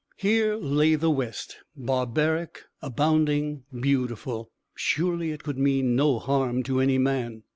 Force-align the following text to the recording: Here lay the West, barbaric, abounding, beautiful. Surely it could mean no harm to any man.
Here 0.17 0.55
lay 0.55 0.95
the 0.95 1.11
West, 1.11 1.57
barbaric, 1.75 2.63
abounding, 2.81 3.65
beautiful. 3.71 4.49
Surely 4.75 5.29
it 5.31 5.43
could 5.43 5.59
mean 5.59 5.95
no 5.95 6.17
harm 6.17 6.63
to 6.63 6.79
any 6.79 6.97
man. 6.97 7.43